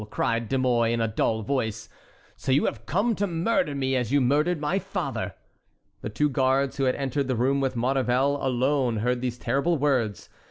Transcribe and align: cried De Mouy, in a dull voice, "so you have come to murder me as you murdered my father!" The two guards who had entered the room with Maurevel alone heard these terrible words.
cried 0.09 0.49
De 0.49 0.57
Mouy, 0.57 0.91
in 0.91 0.99
a 0.99 1.07
dull 1.07 1.43
voice, 1.43 1.87
"so 2.35 2.51
you 2.51 2.65
have 2.65 2.87
come 2.87 3.13
to 3.13 3.27
murder 3.27 3.75
me 3.75 3.95
as 3.95 4.11
you 4.11 4.19
murdered 4.19 4.59
my 4.59 4.79
father!" 4.79 5.35
The 6.01 6.09
two 6.09 6.27
guards 6.27 6.77
who 6.77 6.85
had 6.85 6.95
entered 6.95 7.27
the 7.27 7.35
room 7.35 7.61
with 7.61 7.75
Maurevel 7.75 8.43
alone 8.43 8.97
heard 9.05 9.21
these 9.21 9.37
terrible 9.37 9.77
words. 9.77 10.27